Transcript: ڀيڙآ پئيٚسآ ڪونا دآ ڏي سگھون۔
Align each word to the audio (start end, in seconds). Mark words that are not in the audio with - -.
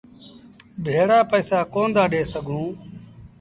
ڀيڙآ 0.83 1.19
پئيٚسآ 1.29 1.59
ڪونا 1.73 1.91
دآ 1.95 2.03
ڏي 2.11 2.21
سگھون۔ 2.31 2.65